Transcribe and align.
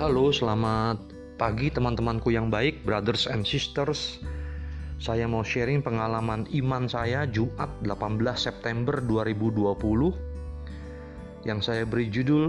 Halo, 0.00 0.32
selamat 0.32 0.96
pagi 1.36 1.68
teman-temanku 1.68 2.32
yang 2.32 2.48
baik, 2.48 2.88
brothers 2.88 3.28
and 3.28 3.44
sisters. 3.44 4.16
Saya 4.96 5.28
mau 5.28 5.44
sharing 5.44 5.84
pengalaman 5.84 6.48
iman 6.56 6.88
saya 6.88 7.28
Jumat 7.28 7.68
18 7.84 8.16
September 8.32 8.96
2020 9.04 11.44
yang 11.44 11.60
saya 11.60 11.84
beri 11.84 12.08
judul 12.08 12.48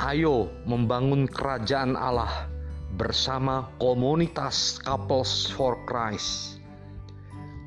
Ayo 0.00 0.48
membangun 0.64 1.28
kerajaan 1.28 2.00
Allah 2.00 2.48
bersama 2.96 3.68
komunitas 3.76 4.80
Couples 4.80 5.52
for 5.52 5.76
Christ. 5.84 6.64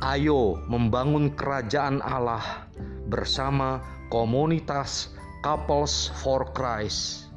Ayo 0.02 0.58
membangun 0.66 1.30
kerajaan 1.38 2.02
Allah 2.02 2.66
bersama 3.14 3.78
komunitas 4.10 5.14
Couples 5.46 6.10
for 6.18 6.50
Christ. 6.58 7.30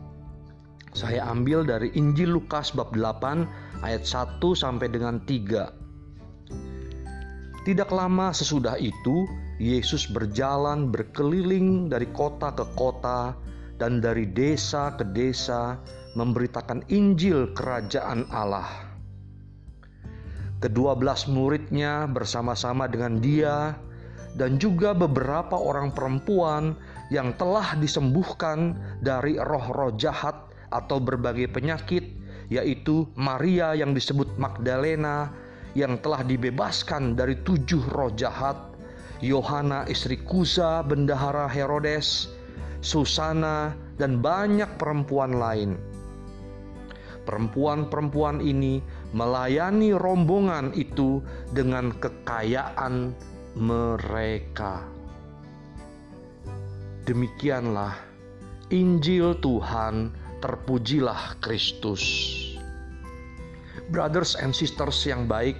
Saya 0.97 1.29
ambil 1.29 1.69
dari 1.69 1.93
Injil 1.93 2.33
Lukas 2.33 2.73
bab 2.73 2.97
8 2.97 3.85
ayat 3.85 4.09
1 4.09 4.41
sampai 4.57 4.89
dengan 4.89 5.21
3. 5.29 7.69
Tidak 7.69 7.91
lama 7.93 8.33
sesudah 8.33 8.81
itu, 8.81 9.29
Yesus 9.61 10.09
berjalan 10.09 10.89
berkeliling 10.89 11.93
dari 11.93 12.09
kota 12.17 12.49
ke 12.57 12.65
kota 12.81 13.37
dan 13.77 14.01
dari 14.01 14.25
desa 14.33 14.97
ke 14.97 15.05
desa 15.13 15.77
memberitakan 16.17 16.89
Injil 16.89 17.53
kerajaan 17.53 18.25
Allah. 18.33 18.89
Kedua 20.65 20.97
belas 20.97 21.29
muridnya 21.29 22.09
bersama-sama 22.09 22.89
dengan 22.89 23.21
dia 23.21 23.77
dan 24.33 24.57
juga 24.57 24.97
beberapa 24.97 25.61
orang 25.61 25.93
perempuan 25.93 26.73
yang 27.13 27.37
telah 27.37 27.77
disembuhkan 27.77 28.81
dari 29.05 29.37
roh-roh 29.37 29.93
jahat 30.01 30.46
atau 30.71 30.99
berbagai 30.99 31.51
penyakit, 31.51 32.05
yaitu 32.51 33.07
Maria 33.19 33.75
yang 33.75 33.93
disebut 33.93 34.39
Magdalena 34.39 35.31
yang 35.77 36.01
telah 36.01 36.25
dibebaskan 36.25 37.19
dari 37.19 37.37
tujuh 37.45 37.85
roh 37.93 38.09
jahat, 38.17 38.57
Yohana 39.21 39.85
istri 39.89 40.17
Kuza 40.21 40.81
bendahara 40.85 41.49
Herodes, 41.49 42.33
Susana 42.81 43.77
dan 44.01 44.21
banyak 44.25 44.69
perempuan 44.81 45.37
lain. 45.37 45.77
Perempuan-perempuan 47.27 48.39
ini 48.39 48.79
melayani 49.11 49.91
rombongan 49.99 50.71
itu 50.79 51.19
dengan 51.51 51.91
kekayaan 51.99 53.11
mereka. 53.59 54.87
Demikianlah 57.03 57.99
Injil 58.71 59.35
Tuhan 59.43 60.15
terpujilah 60.41 61.41
Kristus. 61.41 62.03
Brothers 63.89 64.35
and 64.37 64.51
sisters 64.51 64.99
yang 65.07 65.31
baik, 65.31 65.57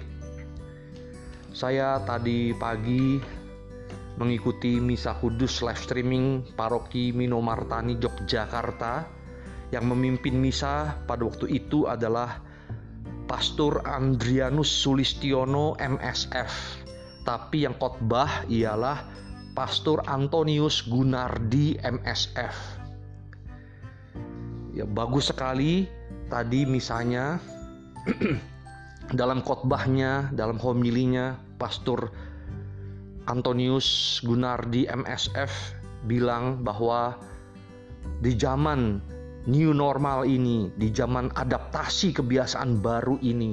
saya 1.55 2.03
tadi 2.03 2.51
pagi 2.53 3.17
mengikuti 4.17 4.81
misa 4.81 5.17
kudus 5.17 5.61
live 5.61 5.77
streaming 5.77 6.45
paroki 6.57 7.13
Minomartani 7.13 7.97
Yogyakarta 7.97 9.05
yang 9.69 9.85
memimpin 9.89 10.37
misa 10.37 10.97
pada 11.05 11.25
waktu 11.25 11.61
itu 11.61 11.85
adalah 11.85 12.41
Pastor 13.29 13.85
Andrianus 13.85 14.69
Sulistiono 14.69 15.77
MSF 15.77 16.85
tapi 17.27 17.67
yang 17.67 17.75
khotbah 17.75 18.47
ialah 18.47 19.03
Pastor 19.51 20.01
Antonius 20.07 20.85
Gunardi 20.85 21.75
MSF 21.81 22.76
ya 24.77 24.85
bagus 24.85 25.33
sekali 25.33 25.89
tadi 26.29 26.69
misalnya 26.69 27.41
dalam 29.19 29.41
khotbahnya 29.41 30.29
dalam 30.37 30.61
homilinya 30.61 31.33
Pastor 31.57 32.13
Antonius 33.25 34.21
Gunardi 34.21 34.85
MSF 34.85 35.51
bilang 36.05 36.61
bahwa 36.61 37.17
di 38.21 38.37
zaman 38.37 39.01
new 39.47 39.75
normal 39.75 40.23
ini, 40.23 40.71
di 40.79 40.91
zaman 40.95 41.31
adaptasi 41.35 42.15
kebiasaan 42.15 42.79
baru 42.79 43.19
ini, 43.19 43.51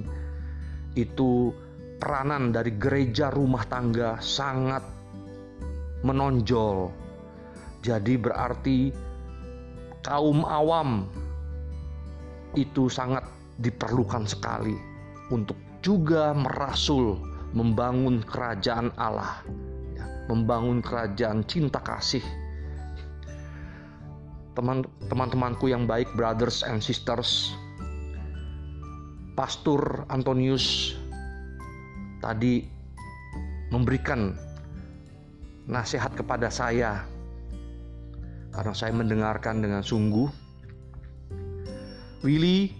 itu 0.94 1.50
peranan 1.98 2.54
dari 2.54 2.74
gereja 2.78 3.34
rumah 3.34 3.66
tangga 3.66 4.18
sangat 4.22 4.82
menonjol. 6.06 6.94
Jadi 7.82 8.14
berarti 8.14 8.78
kaum 10.04 10.46
awam 10.46 11.08
itu 12.54 12.90
sangat 12.90 13.26
diperlukan 13.62 14.26
sekali 14.26 14.74
untuk 15.30 15.58
juga 15.84 16.32
merasul 16.34 17.20
membangun 17.54 18.24
kerajaan 18.26 18.90
Allah, 18.98 19.46
ya, 19.94 20.04
membangun 20.26 20.82
kerajaan 20.82 21.46
cinta 21.46 21.78
kasih. 21.78 22.24
Teman-temanku 24.54 25.70
yang 25.70 25.86
baik, 25.86 26.10
brothers 26.14 26.62
and 26.66 26.78
sisters, 26.78 27.54
Pastor 29.34 30.06
Antonius 30.10 30.94
tadi 32.22 32.62
memberikan 33.74 34.34
nasihat 35.66 36.14
kepada 36.14 36.54
saya 36.54 37.02
karena 38.54 38.74
saya 38.78 38.94
mendengarkan 38.94 39.58
dengan 39.58 39.82
sungguh. 39.82 40.43
Willy, 42.24 42.72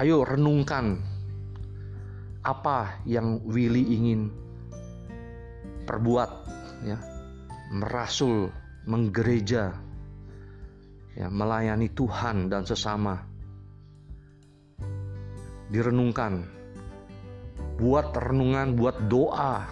ayo 0.00 0.24
renungkan 0.24 0.96
apa 2.40 3.04
yang 3.04 3.44
Willy 3.44 3.84
ingin 3.84 4.32
perbuat 5.84 6.30
ya. 6.88 6.96
Merasul 7.72 8.48
menggereja 8.88 9.76
ya 11.12 11.28
melayani 11.28 11.92
Tuhan 11.92 12.48
dan 12.48 12.64
sesama. 12.64 13.20
Direnungkan. 15.68 16.48
Buat 17.76 18.16
renungan 18.16 18.72
buat 18.72 18.96
doa 19.12 19.68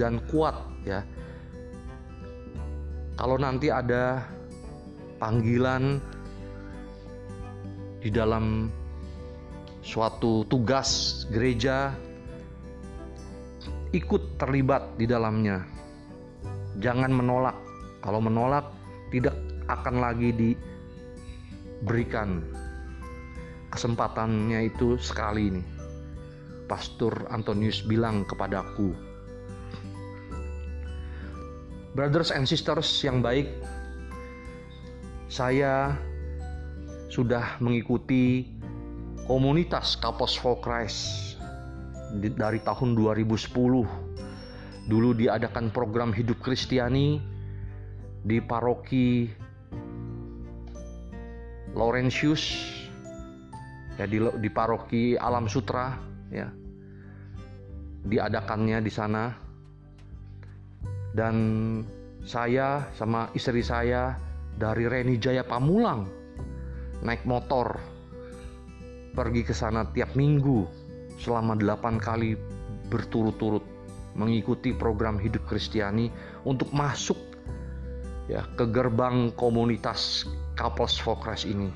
dan 0.00 0.24
kuat 0.32 0.56
ya. 0.88 1.04
Kalau 3.20 3.36
nanti 3.36 3.68
ada 3.68 4.24
panggilan 5.20 6.00
di 8.06 8.14
dalam 8.14 8.70
suatu 9.82 10.46
tugas 10.46 11.26
gereja 11.26 11.90
ikut 13.90 14.38
terlibat 14.38 14.94
di 14.94 15.10
dalamnya. 15.10 15.66
Jangan 16.78 17.10
menolak. 17.10 17.58
Kalau 18.06 18.22
menolak 18.22 18.70
tidak 19.10 19.34
akan 19.66 19.98
lagi 19.98 20.30
diberikan 21.82 22.46
kesempatannya 23.74 24.70
itu 24.70 24.94
sekali 25.02 25.50
ini. 25.50 25.66
Pastor 26.70 27.26
Antonius 27.34 27.82
bilang 27.82 28.22
kepadaku, 28.22 28.94
Brothers 31.94 32.30
and 32.34 32.46
sisters 32.46 32.86
yang 33.02 33.18
baik, 33.22 33.50
saya 35.30 35.94
sudah 37.16 37.56
mengikuti 37.64 38.44
komunitas 39.24 39.96
Kapos 39.96 40.36
for 40.36 40.60
Christ 40.60 41.40
dari 42.20 42.60
tahun 42.60 42.92
2010. 42.92 43.56
Dulu 44.86 45.08
diadakan 45.16 45.72
program 45.72 46.12
hidup 46.12 46.44
Kristiani 46.44 47.16
di 48.20 48.36
paroki 48.44 49.32
Laurentius 51.72 52.44
ya 53.96 54.04
di, 54.04 54.20
di 54.20 54.50
paroki 54.52 55.16
Alam 55.16 55.48
Sutra 55.48 55.96
ya 56.28 56.52
diadakannya 58.06 58.78
di 58.84 58.92
sana 58.92 59.32
dan 61.16 61.36
saya 62.22 62.86
sama 62.92 63.32
istri 63.32 63.64
saya 63.64 64.14
dari 64.56 64.84
Reni 64.86 65.16
Jaya 65.18 65.42
Pamulang 65.42 66.15
naik 67.04 67.24
motor 67.28 67.76
pergi 69.16 69.42
ke 69.44 69.56
sana 69.56 69.88
tiap 69.96 70.12
minggu 70.12 70.68
selama 71.16 71.56
delapan 71.56 71.96
kali 71.96 72.36
berturut-turut 72.92 73.64
mengikuti 74.16 74.72
program 74.72 75.20
hidup 75.20 75.44
Kristiani 75.48 76.08
untuk 76.48 76.72
masuk 76.72 77.16
ya 78.28 78.44
ke 78.56 78.64
gerbang 78.68 79.32
komunitas 79.36 80.24
for 81.00 81.16
Christ 81.20 81.44
ini. 81.48 81.68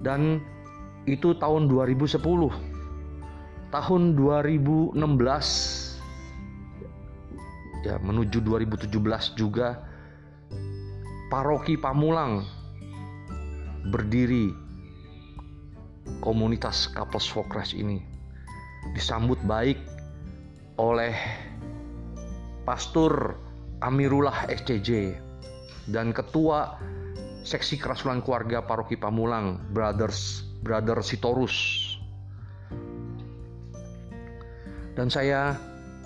Dan 0.00 0.40
itu 1.04 1.36
tahun 1.36 1.68
2010. 1.68 2.18
Tahun 3.66 4.02
2016 4.16 4.96
ya 7.84 8.00
menuju 8.00 8.38
2017 8.42 9.38
juga 9.38 9.84
Paroki 11.30 11.76
Pamulang 11.76 12.46
berdiri 13.90 14.50
komunitas 16.22 16.90
Couples 16.94 17.26
for 17.26 17.46
Christ 17.50 17.74
ini 17.74 18.02
disambut 18.94 19.38
baik 19.46 19.78
oleh 20.78 21.14
Pastor 22.66 23.34
Amirullah 23.82 24.46
SCJ 24.50 25.14
dan 25.90 26.10
Ketua 26.10 26.78
Seksi 27.46 27.78
Kerasulan 27.78 28.26
Keluarga 28.26 28.58
Paroki 28.58 28.98
Pamulang 28.98 29.62
Brothers 29.70 30.42
Brother 30.66 30.98
Sitorus. 30.98 31.54
Dan 34.98 35.06
saya 35.12 35.54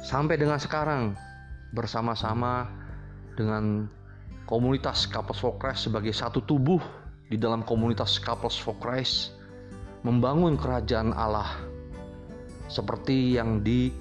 sampai 0.04 0.36
dengan 0.36 0.60
sekarang 0.60 1.16
bersama-sama 1.72 2.68
dengan 3.38 3.88
komunitas 4.44 5.08
Couples 5.08 5.40
for 5.40 5.56
Christ 5.56 5.88
sebagai 5.88 6.12
satu 6.12 6.44
tubuh 6.44 6.82
di 7.30 7.38
dalam 7.38 7.62
komunitas 7.62 8.18
Couples 8.18 8.58
for 8.58 8.74
Christ 8.82 9.38
membangun 10.02 10.58
kerajaan 10.58 11.14
Allah 11.14 11.62
seperti 12.66 13.38
yang 13.38 13.62
diminta 13.62 13.94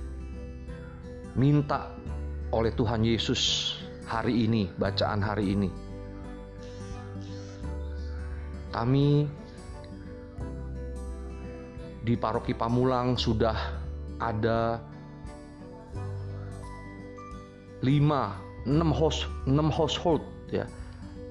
oleh 2.50 2.74
Tuhan 2.74 3.06
Yesus 3.06 3.74
hari 4.10 4.50
ini, 4.50 4.66
bacaan 4.74 5.22
hari 5.22 5.54
ini. 5.54 5.70
Kami 8.74 9.30
di 12.02 12.18
Paroki 12.18 12.58
Pamulang 12.58 13.14
sudah 13.14 13.78
ada 14.18 14.82
lima, 17.86 18.42
enam 18.66 18.90
host, 18.90 19.30
enam 19.46 19.70
household 19.70 20.26
ya, 20.50 20.66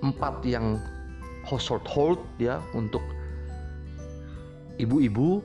empat 0.02 0.46
yang 0.46 0.78
household 1.48 1.88
hold 1.88 2.20
ya 2.36 2.60
untuk 2.76 3.00
ibu-ibu 4.76 5.40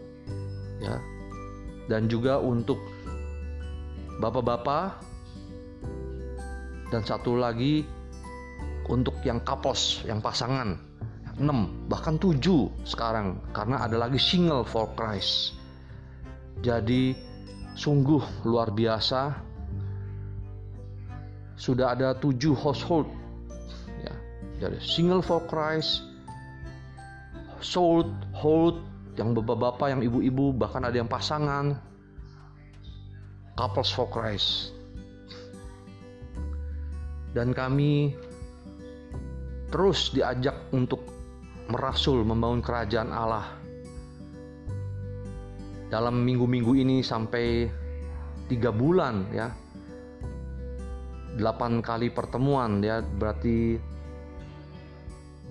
ya 0.84 1.00
dan 1.88 2.12
juga 2.12 2.40
untuk 2.44 2.78
bapak-bapak 4.20 5.00
dan 6.92 7.02
satu 7.02 7.40
lagi 7.40 7.82
untuk 8.92 9.16
yang 9.24 9.42
couples, 9.42 10.04
yang 10.06 10.20
pasangan. 10.22 10.78
6 11.34 11.90
bahkan 11.90 12.14
7 12.22 12.38
sekarang 12.86 13.42
karena 13.58 13.82
ada 13.82 13.98
lagi 13.98 14.22
single 14.22 14.62
for 14.62 14.86
Christ. 14.94 15.58
Jadi 16.62 17.18
sungguh 17.74 18.46
luar 18.46 18.70
biasa. 18.70 19.34
Sudah 21.58 21.98
ada 21.98 22.14
7 22.14 22.54
household 22.54 23.10
Jadi 24.64 24.80
single 24.80 25.20
for 25.20 25.44
Christ, 25.52 26.08
sold, 27.60 28.08
hold 28.32 28.80
yang 29.20 29.36
bapak-bapak, 29.36 29.92
yang 29.92 30.00
ibu-ibu, 30.00 30.56
bahkan 30.56 30.88
ada 30.88 30.96
yang 30.96 31.12
pasangan. 31.12 31.76
Couples 33.60 33.92
for 33.92 34.08
Christ. 34.08 34.72
Dan 37.36 37.52
kami 37.52 38.16
terus 39.68 40.16
diajak 40.16 40.56
untuk 40.72 41.04
merasul 41.68 42.24
membangun 42.24 42.64
kerajaan 42.64 43.12
Allah. 43.12 43.60
Dalam 45.92 46.24
minggu-minggu 46.24 46.72
ini 46.72 47.04
sampai 47.04 47.68
tiga 48.48 48.72
bulan 48.72 49.28
ya, 49.36 49.52
delapan 51.36 51.84
kali 51.84 52.10
pertemuan 52.10 52.82
ya, 52.82 53.06
berarti 53.06 53.78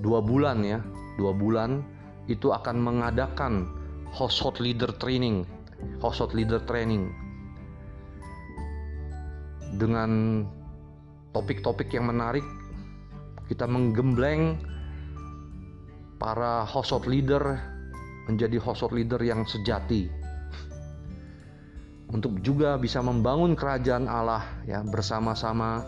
dua 0.00 0.24
bulan 0.24 0.64
ya, 0.64 0.80
dua 1.20 1.36
bulan 1.36 1.84
itu 2.30 2.54
akan 2.54 2.80
mengadakan 2.80 3.68
household 4.14 4.62
leader 4.62 4.88
training, 4.96 5.44
household 6.00 6.32
leader 6.32 6.62
training 6.64 7.10
dengan 9.76 10.42
topik-topik 11.36 11.92
yang 11.92 12.08
menarik. 12.08 12.44
Kita 13.48 13.68
menggembleng 13.68 14.60
para 16.16 16.64
household 16.64 17.10
leader 17.10 17.58
menjadi 18.30 18.56
household 18.62 18.94
leader 18.94 19.18
yang 19.20 19.42
sejati. 19.44 20.08
Untuk 22.12 22.44
juga 22.44 22.76
bisa 22.76 23.00
membangun 23.00 23.56
kerajaan 23.56 24.04
Allah 24.04 24.44
ya 24.68 24.84
bersama-sama 24.84 25.80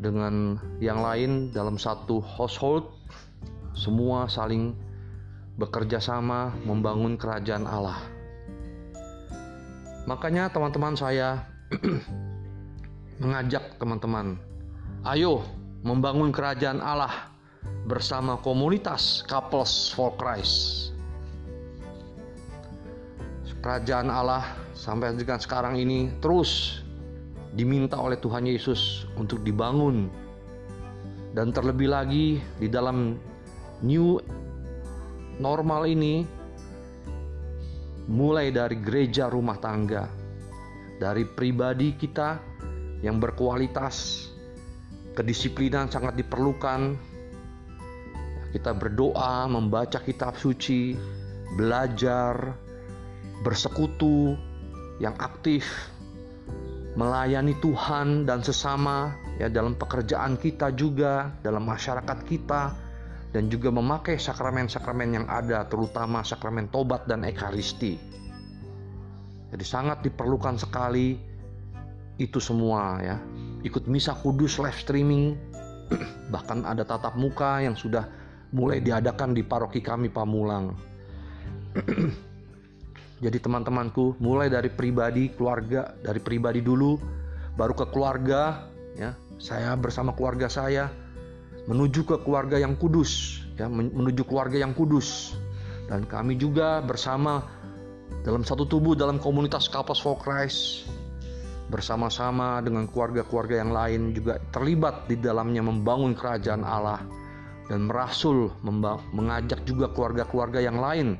dengan 0.00 0.56
yang 0.80 1.04
lain 1.04 1.52
dalam 1.52 1.76
satu 1.76 2.24
household 2.24 2.88
semua 3.76 4.24
saling 4.32 4.72
bekerja 5.60 6.00
sama 6.00 6.56
membangun 6.64 7.20
kerajaan 7.20 7.68
Allah. 7.68 8.00
Makanya 10.08 10.48
teman-teman 10.48 10.96
saya 10.96 11.44
mengajak 13.22 13.76
teman-teman, 13.76 14.40
ayo 15.04 15.44
membangun 15.84 16.32
kerajaan 16.32 16.80
Allah 16.80 17.28
bersama 17.84 18.40
komunitas 18.40 19.20
Couples 19.28 19.92
for 19.92 20.16
Christ. 20.16 20.88
Kerajaan 23.60 24.08
Allah 24.08 24.56
sampai 24.72 25.12
dengan 25.12 25.36
sekarang 25.36 25.76
ini 25.76 26.08
terus 26.24 26.80
diminta 27.54 27.98
oleh 27.98 28.18
Tuhan 28.18 28.46
Yesus 28.46 29.10
untuk 29.18 29.42
dibangun 29.42 30.06
dan 31.34 31.54
terlebih 31.54 31.90
lagi 31.90 32.38
di 32.58 32.68
dalam 32.70 33.18
new 33.82 34.18
normal 35.40 35.86
ini 35.86 36.26
mulai 38.10 38.50
dari 38.50 38.76
gereja 38.82 39.30
rumah 39.30 39.58
tangga, 39.62 40.10
dari 40.98 41.22
pribadi 41.22 41.94
kita 41.94 42.42
yang 43.00 43.22
berkualitas, 43.22 44.28
kedisiplinan 45.14 45.86
sangat 45.86 46.18
diperlukan. 46.18 47.10
Kita 48.50 48.74
berdoa, 48.74 49.46
membaca 49.46 50.02
kitab 50.02 50.34
suci, 50.34 50.98
belajar, 51.54 52.50
bersekutu 53.46 54.34
yang 54.98 55.14
aktif, 55.22 55.64
melayani 56.98 57.54
Tuhan 57.62 58.26
dan 58.26 58.42
sesama 58.42 59.14
ya 59.38 59.46
dalam 59.46 59.78
pekerjaan 59.78 60.34
kita 60.34 60.74
juga, 60.74 61.30
dalam 61.44 61.62
masyarakat 61.66 62.18
kita 62.26 62.62
dan 63.30 63.46
juga 63.46 63.70
memakai 63.70 64.18
sakramen-sakramen 64.18 65.22
yang 65.22 65.26
ada, 65.30 65.62
terutama 65.70 66.26
sakramen 66.26 66.66
tobat 66.66 67.06
dan 67.06 67.22
ekaristi. 67.22 67.94
Jadi 69.50 69.64
sangat 69.66 70.02
diperlukan 70.02 70.58
sekali 70.58 71.18
itu 72.18 72.38
semua 72.42 72.98
ya. 73.02 73.16
Ikut 73.62 73.86
misa 73.86 74.18
kudus 74.18 74.58
live 74.58 74.78
streaming, 74.78 75.38
bahkan 76.34 76.66
ada 76.66 76.82
tatap 76.82 77.14
muka 77.14 77.62
yang 77.62 77.78
sudah 77.78 78.06
mulai 78.50 78.82
diadakan 78.82 79.30
di 79.30 79.46
paroki 79.46 79.78
kami 79.78 80.10
Pamulang. 80.10 80.74
Jadi 83.20 83.36
teman-temanku, 83.36 84.16
mulai 84.16 84.48
dari 84.48 84.72
pribadi, 84.72 85.28
keluarga, 85.36 85.92
dari 86.00 86.20
pribadi 86.24 86.64
dulu, 86.64 86.96
baru 87.56 87.76
ke 87.76 87.86
keluarga, 87.92 88.68
ya. 88.96 89.12
Saya 89.40 89.72
bersama 89.76 90.12
keluarga 90.12 90.52
saya 90.52 90.92
menuju 91.64 92.04
ke 92.04 92.16
keluarga 92.24 92.60
yang 92.60 92.76
kudus, 92.76 93.40
ya, 93.60 93.68
menuju 93.68 94.24
keluarga 94.24 94.60
yang 94.60 94.72
kudus. 94.72 95.36
Dan 95.88 96.08
kami 96.08 96.36
juga 96.40 96.80
bersama 96.80 97.44
dalam 98.24 98.44
satu 98.44 98.68
tubuh 98.68 98.92
dalam 98.92 99.16
komunitas 99.16 99.68
Kapas 99.68 100.00
for 100.00 100.16
Christ 100.20 100.84
bersama-sama 101.70 102.58
dengan 102.60 102.90
keluarga-keluarga 102.90 103.62
yang 103.62 103.72
lain 103.72 104.00
juga 104.12 104.42
terlibat 104.50 105.06
di 105.06 105.16
dalamnya 105.16 105.62
membangun 105.62 106.18
kerajaan 106.18 106.66
Allah 106.66 107.00
dan 107.70 107.86
merasul 107.86 108.50
mengajak 109.14 109.62
juga 109.62 109.86
keluarga-keluarga 109.94 110.58
yang 110.58 110.82
lain 110.82 111.14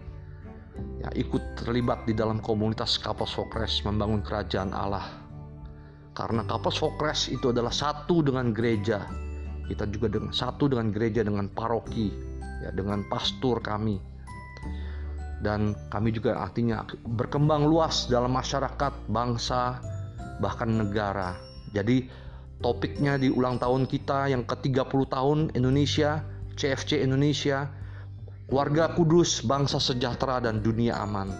ya 1.00 1.10
ikut 1.16 1.60
terlibat 1.60 2.04
di 2.04 2.12
dalam 2.12 2.42
komunitas 2.42 3.00
Kapas 3.00 3.32
for 3.32 3.48
Christ 3.48 3.84
membangun 3.88 4.20
kerajaan 4.20 4.72
Allah. 4.74 5.06
Karena 6.12 6.44
Kapas 6.44 6.76
for 6.76 6.94
Christ 7.00 7.32
itu 7.32 7.52
adalah 7.54 7.72
satu 7.72 8.20
dengan 8.20 8.52
gereja. 8.52 9.06
Kita 9.70 9.86
juga 9.86 10.10
dengan 10.10 10.34
satu 10.34 10.66
dengan 10.66 10.90
gereja 10.90 11.22
dengan 11.22 11.46
paroki 11.46 12.10
ya 12.60 12.70
dengan 12.74 13.06
pastor 13.08 13.64
kami. 13.64 13.96
Dan 15.40 15.72
kami 15.88 16.12
juga 16.12 16.36
artinya 16.36 16.84
berkembang 17.16 17.64
luas 17.64 18.12
dalam 18.12 18.36
masyarakat 18.36 18.92
bangsa 19.08 19.80
bahkan 20.44 20.68
negara. 20.68 21.32
Jadi 21.72 22.04
topiknya 22.60 23.16
di 23.16 23.32
ulang 23.32 23.56
tahun 23.56 23.88
kita 23.88 24.28
yang 24.28 24.44
ke-30 24.44 25.00
tahun 25.08 25.38
Indonesia 25.56 26.20
CFC 26.60 27.00
Indonesia 27.00 27.72
keluarga 28.50 28.92
kudus 28.98 29.46
bangsa 29.46 29.78
sejahtera 29.78 30.42
dan 30.42 30.58
dunia 30.58 30.98
aman. 30.98 31.30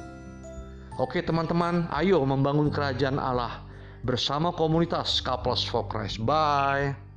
Oke 1.03 1.27
teman-teman 1.27 1.91
ayo 1.91 2.23
membangun 2.23 2.71
kerajaan 2.71 3.19
Allah 3.19 3.67
bersama 4.07 4.55
komunitas 4.55 5.19
Couples 5.19 5.67
for 5.67 5.91
Christ. 5.91 6.23
Bye 6.23 7.10